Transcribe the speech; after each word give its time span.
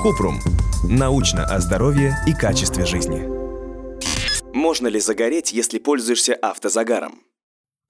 Купрум. 0.00 0.40
Научно 0.84 1.44
о 1.44 1.60
здоровье 1.60 2.16
и 2.26 2.32
качестве 2.32 2.86
жизни. 2.86 3.28
Можно 4.54 4.86
ли 4.86 5.00
загореть, 5.00 5.52
если 5.52 5.78
пользуешься 5.78 6.34
автозагаром? 6.34 7.20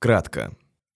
Кратко. 0.01 0.53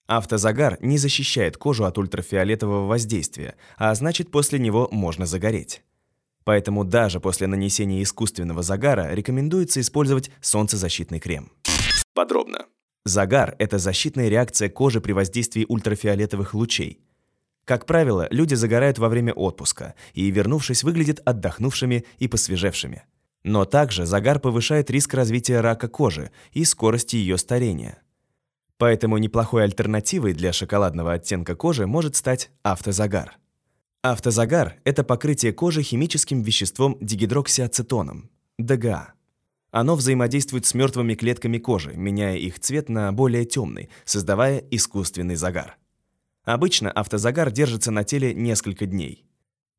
Автозагар 0.06 0.78
не 0.80 0.98
защищает 0.98 1.56
кожу 1.56 1.84
от 1.84 1.96
ультрафиолетового 1.96 2.86
воздействия, 2.86 3.54
а 3.76 3.94
значит, 3.94 4.30
после 4.30 4.58
него 4.58 4.88
можно 4.90 5.26
загореть. 5.26 5.82
Поэтому 6.42 6.84
даже 6.84 7.20
после 7.20 7.46
нанесения 7.46 8.02
искусственного 8.02 8.62
загара 8.62 9.14
рекомендуется 9.14 9.80
использовать 9.80 10.30
солнцезащитный 10.40 11.20
крем. 11.20 11.52
Подробно. 12.14 12.66
Загар– 13.04 13.54
это 13.58 13.78
защитная 13.78 14.28
реакция 14.28 14.68
кожи 14.68 15.00
при 15.00 15.12
воздействии 15.12 15.64
ультрафиолетовых 15.68 16.52
лучей. 16.54 17.00
Как 17.64 17.86
правило, 17.86 18.28
люди 18.30 18.54
загорают 18.54 18.98
во 18.98 19.08
время 19.08 19.32
отпуска 19.32 19.94
и, 20.12 20.30
вернувшись, 20.30 20.84
выглядят 20.84 21.20
отдохнувшими 21.24 22.04
и 22.18 22.28
посвежевшими. 22.28 23.04
Но 23.42 23.64
также 23.64 24.06
загар 24.06 24.38
повышает 24.38 24.90
риск 24.90 25.14
развития 25.14 25.60
рака 25.60 25.88
кожи 25.88 26.30
и 26.52 26.64
скорости 26.64 27.16
ее 27.16 27.38
старения. 27.38 27.98
Поэтому 28.76 29.18
неплохой 29.18 29.64
альтернативой 29.64 30.34
для 30.34 30.52
шоколадного 30.52 31.12
оттенка 31.14 31.54
кожи 31.54 31.86
может 31.86 32.16
стать 32.16 32.50
автозагар. 32.62 33.38
Автозагар– 34.02 34.76
это 34.84 35.04
покрытие 35.04 35.52
кожи 35.52 35.82
химическим 35.82 36.42
веществом 36.42 36.98
дигидроксиацетоном, 37.00 38.30
ДГА. 38.58 39.14
Оно 39.70 39.96
взаимодействует 39.96 40.66
с 40.66 40.74
мертвыми 40.74 41.14
клетками 41.14 41.58
кожи, 41.58 41.94
меняя 41.96 42.36
их 42.36 42.60
цвет 42.60 42.88
на 42.88 43.12
более 43.12 43.44
темный, 43.44 43.88
создавая 44.04 44.58
искусственный 44.70 45.36
загар. 45.36 45.78
Обычно 46.44 46.90
автозагар 46.90 47.50
держится 47.50 47.90
на 47.90 48.04
теле 48.04 48.34
несколько 48.34 48.86
дней. 48.86 49.24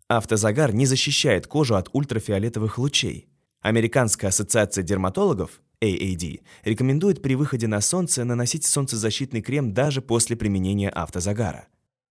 Автозагар 0.07 0.73
не 0.73 0.85
защищает 0.85 1.47
кожу 1.47 1.75
от 1.75 1.89
ультрафиолетовых 1.93 2.77
лучей. 2.77 3.29
Американская 3.61 4.29
ассоциация 4.29 4.83
дерматологов 4.83 5.61
AAD 5.81 6.41
рекомендует 6.63 7.21
при 7.21 7.35
выходе 7.35 7.67
на 7.67 7.81
солнце 7.81 8.23
наносить 8.23 8.65
солнцезащитный 8.65 9.41
крем 9.41 9.73
даже 9.73 10.01
после 10.01 10.35
применения 10.35 10.89
автозагара. 10.89 11.67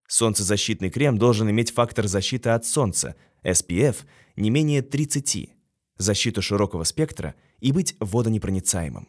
Солнцезащитный 0.06 0.91
крем 0.91 1.19
должен 1.19 1.51
иметь 1.51 1.73
фактор 1.73 2.07
защиты 2.07 2.51
от 2.51 2.64
солнца 2.64 3.17
SPF 3.42 3.97
не 4.36 4.51
менее 4.51 4.83
30, 4.83 5.51
защиту 5.97 6.42
широкого 6.42 6.84
спектра 6.84 7.34
и 7.61 7.73
быть 7.73 7.97
водонепроницаемым. 8.01 9.09